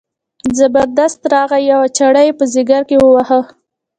[0.57, 3.39] زبردست راغی یوه چاړه یې په ځګر کې وواهه.